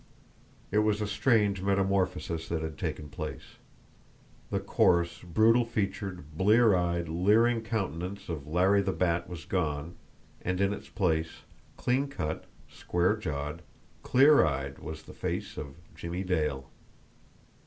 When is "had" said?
2.63-2.75